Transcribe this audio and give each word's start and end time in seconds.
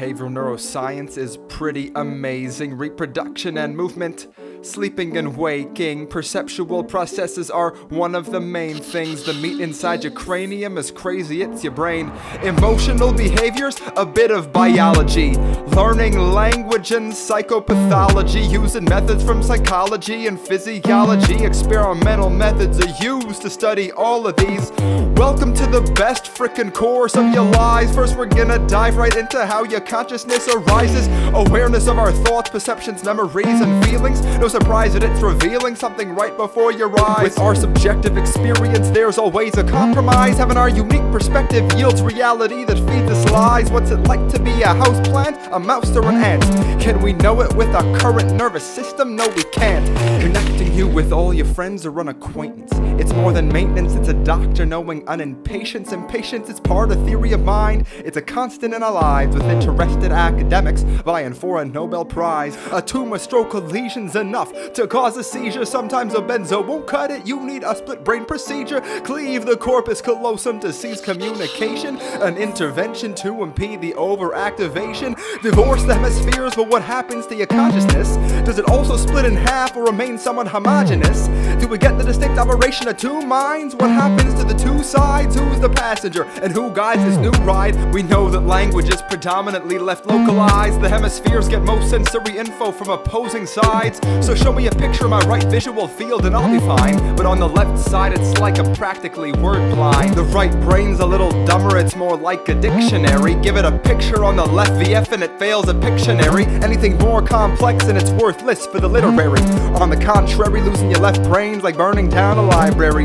Behavioral 0.00 0.32
neuroscience 0.32 1.18
is 1.18 1.36
pretty 1.48 1.92
amazing. 1.94 2.72
Reproduction 2.72 3.58
and 3.58 3.76
movement, 3.76 4.28
sleeping 4.62 5.16
and 5.16 5.36
waking, 5.36 6.06
perceptual 6.06 6.84
processes 6.84 7.50
are 7.50 7.70
one 7.88 8.14
of 8.14 8.30
the 8.30 8.40
main 8.40 8.76
things. 8.76 9.22
The 9.22 9.32
meat 9.34 9.60
inside 9.60 10.04
your 10.04 10.12
cranium 10.12 10.76
is 10.76 10.90
crazy, 10.90 11.42
it's 11.42 11.64
your 11.64 11.72
brain. 11.72 12.12
Emotional 12.42 13.12
behaviors, 13.12 13.76
a 13.96 14.04
bit 14.04 14.30
of 14.30 14.52
biology. 14.52 15.34
Learning 15.74 16.18
language 16.18 16.92
and 16.92 17.12
psychopathology, 17.12 18.50
using 18.50 18.84
methods 18.84 19.24
from 19.24 19.42
psychology 19.42 20.26
and 20.26 20.38
physiology. 20.38 21.44
Experimental 21.44 22.30
methods 22.30 22.80
are 22.80 23.04
used 23.04 23.42
to 23.42 23.50
study 23.50 23.90
all 23.92 24.26
of 24.26 24.36
these. 24.36 24.70
Welcome 25.16 25.54
to 25.54 25.66
the 25.66 25.80
best 25.94 26.24
frickin' 26.24 26.74
course 26.74 27.16
of 27.16 27.32
your 27.32 27.50
lives. 27.52 27.94
First, 27.94 28.16
we're 28.16 28.26
gonna 28.26 28.58
dive 28.68 28.96
right 28.96 29.14
into 29.16 29.44
how 29.46 29.64
your 29.64 29.80
consciousness 29.80 30.48
arises. 30.48 31.08
Awareness 31.34 31.86
of 31.86 31.98
our 31.98 32.12
thoughts, 32.12 32.50
perceptions, 32.50 33.04
memories, 33.04 33.60
and 33.60 33.84
feelings. 33.84 34.20
No 34.38 34.48
surprise 34.50 34.94
that 34.94 35.04
it's 35.04 35.20
revealing 35.20 35.76
something 35.76 36.14
right 36.14 36.36
before 36.36 36.72
your 36.72 36.92
eyes. 37.00 37.22
With 37.22 37.38
our 37.38 37.54
subjective 37.54 38.18
experience, 38.18 38.90
there's 38.90 39.16
always 39.16 39.56
a 39.56 39.62
compromise. 39.62 40.38
Having 40.38 40.56
our 40.56 40.68
unique 40.68 41.08
perspective 41.12 41.72
yields 41.74 42.02
reality 42.02 42.64
that 42.64 42.76
feeds 42.76 43.10
us 43.10 43.30
lies. 43.30 43.70
What's 43.70 43.90
it 43.90 43.98
like 44.08 44.28
to 44.32 44.42
be 44.42 44.50
a 44.62 44.74
houseplant, 44.74 45.48
a 45.52 45.60
mouse, 45.60 45.94
or 45.96 46.04
an 46.08 46.16
ant? 46.16 46.42
Can 46.82 47.00
we 47.00 47.12
know 47.12 47.40
it 47.42 47.54
with 47.54 47.68
our 47.76 47.98
current 47.98 48.32
nervous 48.32 48.64
system? 48.64 49.14
No, 49.14 49.28
we 49.28 49.44
can't. 49.44 49.86
Connecting 50.20 50.72
you 50.74 50.88
with 50.88 51.12
all 51.12 51.32
your 51.32 51.46
friends 51.46 51.86
or 51.86 52.00
an 52.00 52.08
acquaintance. 52.08 52.72
It's 53.00 53.12
more 53.12 53.32
than 53.32 53.48
maintenance, 53.48 53.94
it's 53.94 54.08
a 54.08 54.24
doctor 54.24 54.66
knowing 54.66 55.06
unimpatience. 55.06 55.92
Impatience 55.92 56.48
is 56.48 56.58
part 56.58 56.90
of 56.90 57.04
theory 57.04 57.32
of 57.32 57.44
mind. 57.44 57.86
It's 57.98 58.16
a 58.16 58.22
constant 58.22 58.74
in 58.74 58.82
our 58.82 58.92
lives 58.92 59.36
with 59.36 59.44
interested 59.44 60.10
academics 60.10 60.82
vying 60.82 61.34
for 61.34 61.62
a 61.62 61.64
Nobel 61.64 62.04
Prize. 62.04 62.58
A 62.72 62.82
tumor, 62.82 63.18
stroke, 63.18 63.54
lesion's 63.54 64.16
enough 64.40 64.72
to 64.72 64.86
cause 64.86 65.16
a 65.16 65.24
seizure. 65.24 65.64
Sometimes 65.64 66.14
a 66.14 66.18
benzo 66.18 66.66
won't 66.66 66.86
cut 66.86 67.10
it. 67.10 67.26
You 67.26 67.44
need 67.44 67.62
a 67.62 67.74
split 67.74 68.04
brain 68.04 68.24
procedure. 68.24 68.80
Cleave 69.02 69.44
the 69.44 69.56
corpus 69.56 70.00
callosum 70.00 70.60
to 70.60 70.72
seize 70.72 71.00
communication. 71.00 71.98
An 72.20 72.36
intervention 72.36 73.14
to 73.16 73.42
impede 73.42 73.80
the 73.80 73.92
overactivation. 73.92 75.16
Divorce 75.42 75.84
the 75.84 75.94
hemispheres, 75.94 76.54
but 76.54 76.68
what 76.68 76.82
happens 76.82 77.26
to 77.26 77.36
your 77.36 77.46
consciousness? 77.46 78.16
Does 78.46 78.58
it 78.58 78.68
also 78.68 78.96
split 78.96 79.24
in 79.24 79.36
half 79.36 79.76
or 79.76 79.84
remain 79.84 80.18
somewhat 80.18 80.48
homogeneous? 80.48 81.28
Do 81.60 81.68
we 81.68 81.78
get 81.78 81.98
the 81.98 82.04
distinct 82.04 82.38
operation 82.38 82.88
of 82.88 82.96
two 82.96 83.20
minds? 83.22 83.74
What 83.74 83.90
happens 83.90 84.34
to 84.34 84.44
the 84.44 84.54
two 84.54 84.82
sides? 84.82 85.36
Who's 85.36 85.60
the 85.60 85.68
passenger 85.68 86.24
and 86.42 86.52
who 86.52 86.72
guides 86.72 87.04
this 87.04 87.16
new 87.16 87.30
ride? 87.44 87.76
We 87.92 88.02
know 88.02 88.30
that 88.30 88.40
language 88.40 88.88
is 88.92 89.02
predominantly 89.02 89.78
left 89.78 90.06
localized. 90.06 90.80
The 90.80 90.88
hemispheres 90.88 91.48
get 91.48 91.62
most 91.62 91.90
sensory 91.90 92.38
info 92.38 92.72
from 92.72 92.88
opposing 92.88 93.46
sides. 93.46 94.00
So 94.24 94.29
show 94.34 94.52
me 94.52 94.66
a 94.66 94.70
picture 94.70 95.04
of 95.04 95.10
my 95.10 95.20
right 95.20 95.44
visual 95.44 95.88
field 95.88 96.26
and 96.26 96.36
I'll 96.36 96.50
be 96.50 96.64
fine. 96.64 97.16
But 97.16 97.26
on 97.26 97.38
the 97.38 97.48
left 97.48 97.78
side, 97.78 98.12
it's 98.12 98.38
like 98.38 98.58
I'm 98.58 98.74
practically 98.74 99.32
word 99.32 99.74
blind. 99.74 100.14
The 100.14 100.24
right 100.24 100.52
brain's 100.60 101.00
a 101.00 101.06
little 101.06 101.30
dumber, 101.46 101.76
it's 101.76 101.96
more 101.96 102.16
like 102.16 102.48
a 102.48 102.54
dictionary. 102.54 103.34
Give 103.36 103.56
it 103.56 103.64
a 103.64 103.78
picture 103.78 104.24
on 104.24 104.36
the 104.36 104.44
left 104.44 104.72
VF 104.72 105.12
and 105.12 105.22
it 105.22 105.38
fails 105.38 105.68
a 105.68 105.74
Pictionary. 105.74 106.46
Anything 106.62 106.98
more 106.98 107.22
complex 107.22 107.86
and 107.86 107.96
it's 107.96 108.10
worthless 108.10 108.66
for 108.66 108.80
the 108.80 108.88
literary. 108.88 109.40
On 109.80 109.90
the 109.90 109.96
contrary, 109.96 110.60
losing 110.60 110.90
your 110.90 111.00
left 111.00 111.22
brain's 111.24 111.62
like 111.62 111.76
burning 111.76 112.08
down 112.08 112.38
a 112.38 112.42
library. 112.42 113.04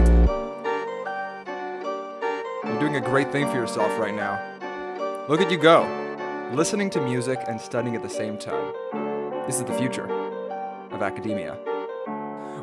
You're 2.66 2.80
doing 2.80 2.98
a 2.98 3.02
great 3.02 3.32
thing 3.32 3.48
for 3.48 3.56
yourself 3.56 3.98
right 3.98 4.14
now. 4.14 4.42
Look 5.28 5.42
at 5.42 5.50
you 5.50 5.58
go, 5.58 5.84
listening 6.54 6.90
to 6.92 7.02
music 7.02 7.40
and 7.48 7.60
studying 7.60 7.96
at 7.96 8.04
the 8.04 8.10
same 8.10 8.38
time. 8.38 8.74
This 9.48 9.60
is 9.60 9.66
the 9.66 9.74
future 9.74 10.25
of 10.96 11.04
academia. 11.04 11.58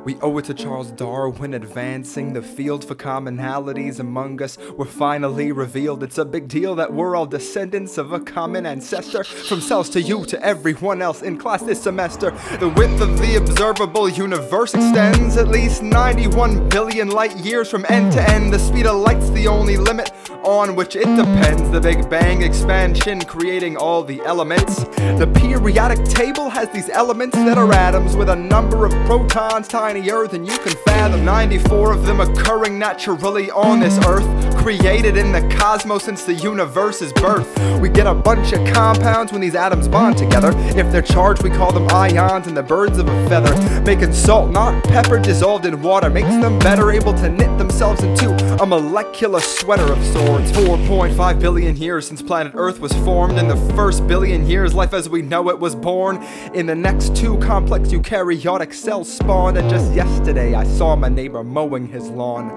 We 0.05 0.17
owe 0.21 0.37
it 0.39 0.47
to 0.47 0.55
Charles 0.55 0.91
Darwin 0.91 1.55
advancing 1.55 2.33
the 2.33 2.43
field 2.43 2.85
for 2.85 2.97
commonalities 2.97 4.01
among 4.01 4.43
us 4.43 4.59
were 4.77 4.85
finally 4.85 5.53
revealed. 5.53 6.03
It's 6.03 6.19
a 6.19 6.25
big 6.25 6.49
deal 6.49 6.75
that 6.75 6.93
we're 6.93 7.15
all 7.15 7.27
descendants 7.27 7.99
of 7.99 8.13
a 8.13 8.19
common 8.19 8.67
ancestor. 8.67 9.23
From 9.23 9.61
cells 9.61 9.89
to 9.91 10.03
you 10.03 10.25
to 10.25 10.45
everyone 10.45 11.03
else 11.03 11.23
in 11.23 11.39
class 11.39 11.63
this 11.63 11.81
semester. 11.81 12.33
The 12.59 12.69
width 12.71 13.01
of 13.01 13.17
the 13.19 13.37
observable 13.37 14.09
universe 14.09 14.75
extends 14.75 15.37
at 15.37 15.47
least 15.47 15.85
91 15.85 16.69
billion 16.69 17.09
light 17.11 17.37
years 17.37 17.71
from 17.71 17.87
end 17.89 18.13
to 18.15 18.29
end. 18.29 18.53
The 18.53 18.59
speed 18.59 18.87
of 18.87 18.97
light's 18.97 19.31
the 19.31 19.47
only 19.47 19.77
limit 19.77 20.11
on 20.45 20.75
which 20.75 20.97
it 20.97 21.07
depends. 21.17 21.71
The 21.71 21.81
Big 21.81 22.09
Bang 22.09 22.43
expansion 22.43 23.21
creating 23.23 23.77
all 23.77 24.03
the 24.03 24.21
elements. 24.23 24.85
The 25.19 25.31
periodic 25.35 26.05
table 26.05 26.51
has 26.51 26.69
these 26.71 26.89
elements 26.89 27.37
that 27.37 27.59
are 27.59 27.73
atoms 27.73 28.17
with 28.17 28.29
a 28.29 28.37
number 28.37 28.85
of 28.85 28.93
protons 29.07 29.69
tinier 29.69 30.27
than 30.27 30.45
you 30.45 30.57
can 30.59 30.75
fathom. 30.85 31.25
94 31.25 31.93
of 31.93 32.07
them 32.07 32.21
occurring 32.21 32.79
naturally 32.79 33.51
on 33.51 33.81
this 33.81 33.99
earth. 34.07 34.27
Created 34.57 35.17
in 35.17 35.33
the 35.33 35.41
cosmos 35.57 36.05
since 36.05 36.25
the 36.25 36.35
universe's 36.35 37.13
birth. 37.15 37.49
We 37.81 37.89
get 37.89 38.07
a 38.07 38.15
bunch 38.15 38.53
of 38.53 38.67
compounds 38.73 39.33
when 39.33 39.41
these 39.41 39.55
atoms 39.55 39.89
bond 39.89 40.17
together. 40.17 40.53
If 40.77 40.91
they're 40.93 41.03
charged, 41.03 41.43
we 41.43 41.51
call 41.51 41.73
them 41.73 41.89
ions 41.91 42.47
and 42.47 42.57
the 42.57 42.63
birds 42.63 42.99
of 42.99 43.09
a 43.09 43.29
feather. 43.29 43.55
Making 43.83 44.13
salt, 44.13 44.51
not 44.51 44.83
pepper, 44.85 45.19
dissolved 45.19 45.67
in 45.67 45.83
water 45.83 46.11
makes 46.11 46.29
them 46.29 46.59
better 46.61 46.91
able 46.91 47.13
to 47.15 47.29
knit 47.29 47.59
themselves 47.59 48.03
into 48.03 48.31
a 48.63 48.67
molecular 48.67 49.41
sweater 49.41 49.93
of 49.93 50.03
sorts. 50.07 50.32
4.5 50.41 51.41
billion 51.41 51.77
years 51.77 52.09
since 52.09 52.23
planet 52.23 52.53
Earth 52.55 52.81
was 52.81 52.93
formed. 53.05 53.37
In 53.39 53.49
the 53.49 53.57
first 53.75 54.07
billion 54.09 54.47
years, 54.47 54.73
life 54.73 54.95
as 54.95 55.07
we 55.07 55.21
know 55.21 55.51
it 55.51 55.59
was 55.59 55.75
born. 55.75 56.23
In 56.55 56.65
the 56.65 56.75
next 56.75 57.15
two 57.15 57.37
complex 57.39 57.91
eukaryotic 57.91 58.73
cells 58.73 59.13
spawned. 59.13 59.59
And 59.59 59.69
just 59.69 59.93
yesterday, 59.93 60.55
I 60.55 60.65
saw 60.65 60.97
my 60.97 61.11
neighbor 61.11 61.45
mowing 61.45 61.87
his 61.87 62.09
lawn. 62.09 62.51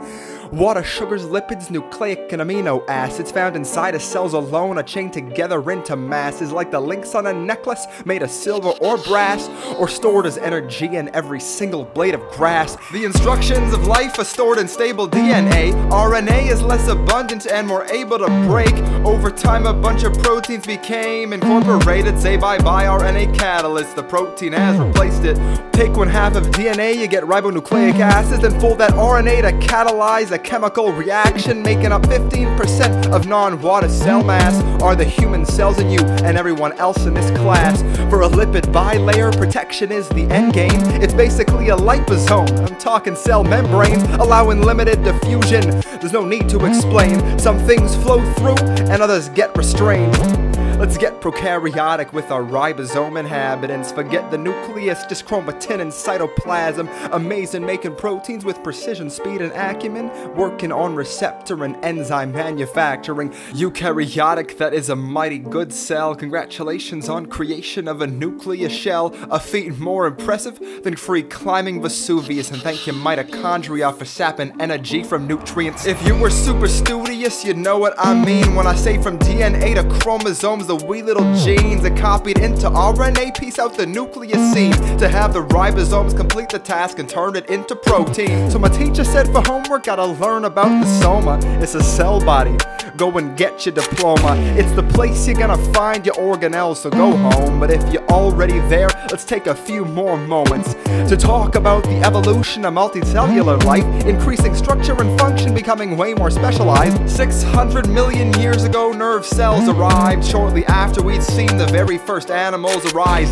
Water, 0.51 0.83
sugars, 0.83 1.25
lipids, 1.25 1.71
nucleic 1.71 2.31
and 2.31 2.41
amino 2.41 2.83
acids 2.87 3.31
found 3.31 3.55
inside 3.55 3.95
of 3.95 4.01
cells 4.01 4.33
alone 4.33 4.77
are 4.77 4.83
chained 4.83 5.11
together 5.11 5.71
into 5.71 5.95
masses 5.95 6.51
like 6.51 6.71
the 6.71 6.79
links 6.79 7.15
on 7.15 7.25
a 7.25 7.33
necklace 7.33 7.87
made 8.05 8.21
of 8.21 8.29
silver 8.29 8.69
or 8.81 8.97
brass 8.99 9.49
or 9.77 9.87
stored 9.87 10.25
as 10.25 10.37
energy 10.37 10.95
in 10.95 11.13
every 11.15 11.39
single 11.39 11.83
blade 11.83 12.13
of 12.13 12.21
grass. 12.31 12.77
The 12.91 13.05
instructions 13.05 13.73
of 13.73 13.87
life 13.87 14.19
are 14.19 14.23
stored 14.23 14.59
in 14.59 14.67
stable 14.67 15.07
DNA. 15.07 15.73
RNA 15.89 16.51
is 16.51 16.61
less 16.61 16.87
abundant 16.87 17.47
and 17.47 17.67
more 17.67 17.85
able 17.85 18.19
to 18.19 18.27
break. 18.47 18.75
Over 19.05 19.31
time, 19.31 19.65
a 19.65 19.73
bunch 19.73 20.03
of 20.03 20.13
proteins 20.13 20.67
became 20.67 21.33
incorporated. 21.33 22.19
Say 22.19 22.37
bye 22.37 22.59
bye 22.59 22.85
RNA 22.85 23.37
catalyst. 23.37 23.95
The 23.95 24.03
protein 24.03 24.53
has 24.53 24.79
replaced 24.79 25.23
it. 25.23 25.37
Take 25.73 25.93
one 25.93 26.07
half 26.07 26.35
of 26.35 26.45
DNA, 26.47 26.95
you 26.95 27.07
get 27.07 27.23
ribonucleic 27.23 27.99
acids, 27.99 28.41
then 28.43 28.59
fold 28.59 28.77
that 28.77 28.91
RNA 28.91 29.41
to 29.41 29.67
catalyze 29.67 30.31
a 30.35 30.39
chemical 30.39 30.91
reaction, 30.91 31.61
making 31.61 31.93
up 31.93 32.01
15% 32.03 33.13
of 33.13 33.25
non 33.25 33.61
water 33.61 33.87
cell 33.87 34.21
mass. 34.21 34.61
Are 34.81 34.93
the 34.93 35.05
human 35.05 35.45
cells 35.45 35.79
in 35.79 35.89
you 35.89 35.99
and 36.25 36.37
everyone 36.37 36.73
else 36.73 37.05
in 37.05 37.13
this 37.13 37.31
class? 37.39 37.81
For 38.09 38.23
a 38.23 38.27
lipid 38.27 38.63
bilayer, 38.73 39.35
protection 39.37 39.93
is 39.93 40.09
the 40.09 40.23
end 40.23 40.51
game. 40.51 40.81
It's 41.01 41.13
basically 41.13 41.69
a 41.69 41.77
liposome. 41.77 42.69
I'm 42.69 42.77
talking 42.79 43.15
cell 43.15 43.45
membranes, 43.45 44.03
allowing 44.15 44.61
limited 44.61 45.03
diffusion. 45.03 45.69
There's 46.01 46.11
no 46.11 46.25
need 46.25 46.49
to 46.49 46.65
explain. 46.65 47.39
Some 47.39 47.57
things 47.59 47.95
flow 47.95 48.19
through 48.33 48.57
and 48.91 49.01
others 49.01 49.29
get 49.29 49.55
restrained. 49.55 50.44
Let's 50.77 50.97
get 50.97 51.21
prokaryotic 51.21 52.11
with 52.11 52.31
our 52.31 52.43
ribosome 52.43 53.17
inhabitants. 53.17 53.93
Forget 53.93 54.29
the 54.29 54.37
nucleus, 54.37 55.05
just 55.05 55.25
chromatin 55.25 55.79
and 55.79 55.89
cytoplasm. 55.89 56.89
Amazing 57.13 57.65
making 57.65 57.95
proteins 57.95 58.43
with 58.43 58.61
precision, 58.61 59.09
speed, 59.09 59.41
and 59.41 59.53
acumen. 59.53 60.11
Working 60.35 60.73
on 60.73 60.93
receptor 60.93 61.63
and 61.63 61.77
enzyme 61.77 62.33
manufacturing. 62.33 63.29
Eukaryotic, 63.53 64.57
that 64.57 64.73
is 64.73 64.89
a 64.89 64.97
mighty 64.97 65.39
good 65.39 65.71
cell. 65.71 66.13
Congratulations 66.13 67.07
on 67.07 67.27
creation 67.27 67.87
of 67.87 68.01
a 68.01 68.07
nucleus 68.07 68.73
shell. 68.73 69.15
A 69.31 69.39
feat 69.39 69.79
more 69.79 70.05
impressive 70.07 70.59
than 70.83 70.97
free 70.97 71.23
climbing 71.23 71.81
Vesuvius. 71.81 72.51
And 72.51 72.61
thank 72.61 72.85
you, 72.85 72.91
mitochondria, 72.91 73.97
for 73.97 74.03
sapping 74.03 74.53
energy 74.59 75.03
from 75.03 75.25
nutrients. 75.25 75.85
If 75.85 76.05
you 76.05 76.17
were 76.17 76.29
super 76.29 76.67
studious, 76.67 77.45
you'd 77.45 77.57
know 77.57 77.79
what 77.79 77.95
I 77.97 78.13
mean 78.13 78.55
when 78.55 78.67
I 78.67 78.75
say 78.75 79.01
from 79.01 79.17
DNA 79.19 79.75
to 79.75 79.99
chromosomes 80.01 80.64
the 80.67 80.75
wee 80.75 81.01
little 81.01 81.23
genes 81.35 81.83
that 81.83 81.97
copied 81.97 82.39
into 82.39 82.69
RNA 82.69 83.39
piece 83.39 83.59
out 83.59 83.75
the 83.75 83.85
nucleus 83.85 84.53
seam 84.53 84.71
to 84.97 85.07
have 85.07 85.33
the 85.33 85.43
ribosomes 85.43 86.15
complete 86.15 86.49
the 86.49 86.59
task 86.59 86.99
and 86.99 87.07
turn 87.07 87.35
it 87.35 87.49
into 87.49 87.75
protein. 87.75 88.49
So 88.49 88.59
my 88.59 88.69
teacher 88.69 89.03
said 89.03 89.27
for 89.27 89.41
homework, 89.41 89.83
gotta 89.83 90.05
learn 90.05 90.45
about 90.45 90.69
the 90.69 90.85
soma. 90.99 91.39
It's 91.61 91.75
a 91.75 91.83
cell 91.83 92.19
body. 92.19 92.57
Go 92.97 93.17
and 93.17 93.35
get 93.37 93.65
your 93.65 93.75
diploma. 93.75 94.35
It's 94.57 94.71
the 94.71 94.83
place 94.83 95.27
you're 95.27 95.37
gonna 95.37 95.57
find 95.73 96.05
your 96.05 96.15
organelles, 96.15 96.77
so 96.77 96.89
go 96.89 97.11
home. 97.15 97.59
But 97.59 97.69
if 97.71 97.93
you're 97.93 98.07
already 98.07 98.59
there, 98.69 98.87
let's 99.11 99.25
take 99.25 99.47
a 99.47 99.55
few 99.55 99.83
more 99.85 100.17
moments 100.17 100.73
to 101.09 101.17
talk 101.17 101.55
about 101.55 101.83
the 101.83 101.97
evolution 102.03 102.63
of 102.65 102.73
multicellular 102.73 103.61
life, 103.65 103.85
increasing 104.05 104.55
structure 104.55 104.99
and 104.99 105.19
function, 105.19 105.53
becoming 105.53 105.97
way 105.97 106.13
more 106.13 106.31
specialized. 106.31 107.09
600 107.09 107.89
million 107.89 108.33
years 108.39 108.63
ago, 108.63 108.91
nerve 108.91 109.25
cells 109.25 109.67
arrived 109.67 110.23
shortly 110.23 110.54
shortly 110.55 110.73
after 110.73 111.03
we'd 111.03 111.21
seen 111.21 111.57
the 111.57 111.67
very 111.67 111.97
first 111.97 112.31
animals 112.31 112.85
arise. 112.93 113.29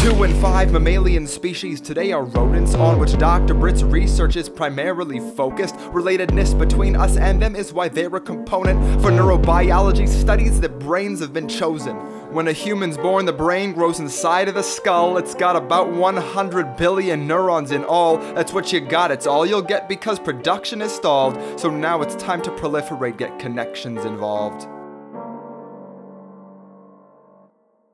Two 0.00 0.22
and 0.22 0.34
five 0.40 0.70
mammalian 0.70 1.26
species 1.26 1.80
today 1.80 2.12
are 2.12 2.22
rodents, 2.22 2.76
on 2.76 3.00
which 3.00 3.18
Dr. 3.18 3.54
Britt's 3.54 3.82
research 3.82 4.36
is 4.36 4.48
primarily 4.48 5.18
focused. 5.18 5.74
Relatedness 5.92 6.56
between 6.56 6.94
us 6.94 7.16
and 7.16 7.42
them 7.42 7.56
is 7.56 7.72
why 7.72 7.88
they're 7.88 8.14
a 8.14 8.20
component 8.20 9.02
for 9.02 9.10
neurobiology 9.10 10.06
studies 10.06 10.60
that 10.60 10.78
brains 10.78 11.18
have 11.18 11.32
been 11.32 11.48
chosen. 11.48 11.96
When 12.32 12.46
a 12.46 12.52
human's 12.52 12.96
born, 12.96 13.24
the 13.26 13.32
brain 13.32 13.72
grows 13.72 13.98
inside 13.98 14.48
of 14.48 14.54
the 14.54 14.62
skull. 14.62 15.18
It's 15.18 15.34
got 15.34 15.56
about 15.56 15.90
100 15.90 16.76
billion 16.76 17.26
neurons 17.26 17.72
in 17.72 17.84
all. 17.84 18.18
That's 18.34 18.52
what 18.52 18.72
you 18.72 18.78
got. 18.78 19.10
It's 19.10 19.26
all 19.26 19.44
you'll 19.44 19.62
get 19.62 19.88
because 19.88 20.20
production 20.20 20.82
is 20.82 20.92
stalled. 20.92 21.36
So 21.58 21.68
now 21.68 22.00
it's 22.02 22.14
time 22.14 22.40
to 22.42 22.50
proliferate, 22.50 23.18
get 23.18 23.40
connections 23.40 24.04
involved. 24.04 24.68